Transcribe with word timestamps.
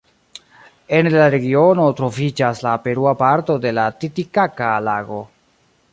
Ene 0.99 1.11
de 1.15 1.19
la 1.23 1.27
regiono 1.35 1.85
troviĝas 1.99 2.63
la 2.69 2.73
perua 2.87 3.15
parto 3.23 3.59
de 3.67 3.77
la 3.81 3.85
Titikaka-lago. 4.01 5.25